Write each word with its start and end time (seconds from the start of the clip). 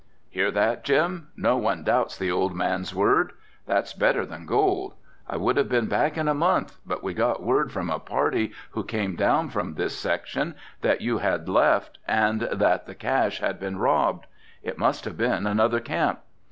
"Hear 0.31 0.49
that 0.49 0.83
Jim, 0.83 1.27
no 1.37 1.57
one 1.57 1.83
doubts 1.83 2.17
the 2.17 2.31
old 2.31 2.55
man's 2.55 2.95
word. 2.95 3.33
That's 3.67 3.93
better 3.93 4.25
than 4.25 4.47
gold. 4.47 4.95
I 5.29 5.37
would 5.37 5.57
have 5.57 5.69
been 5.69 5.85
back 5.85 6.17
in 6.17 6.27
a 6.27 6.33
month, 6.33 6.77
but 6.87 7.03
we 7.03 7.13
got 7.13 7.43
word 7.43 7.71
from 7.71 7.91
a 7.91 7.99
party 7.99 8.51
who 8.71 8.83
came 8.83 9.15
down 9.15 9.49
from 9.49 9.75
this 9.75 9.95
section 9.95 10.55
that 10.81 11.01
you 11.01 11.19
had 11.19 11.47
left 11.47 11.99
and 12.07 12.41
that 12.51 12.87
the 12.87 12.95
cache 12.95 13.41
had 13.41 13.59
been 13.59 13.77
robbed. 13.77 14.25
It 14.63 14.79
must 14.79 15.05
have 15.05 15.17
been 15.19 15.45
another 15.45 15.79
camp. 15.79 16.21